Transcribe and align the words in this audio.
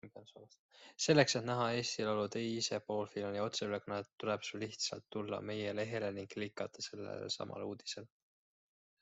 Selleks, 1.03 1.35
et 1.39 1.43
näha 1.49 1.67
Eesti 1.81 2.07
Laulu 2.07 2.23
teise 2.35 2.79
poolfinaali 2.87 3.43
otseülekannet, 3.43 4.09
tuleb 4.25 4.49
sul 4.49 4.65
lihtsalt 4.67 5.07
tulla 5.17 5.41
meie 5.51 5.77
lehele 5.83 6.11
ning 6.17 6.35
klikkida 6.35 6.87
sellel 6.89 7.29
samal 7.37 7.69
uudisel! 7.69 8.11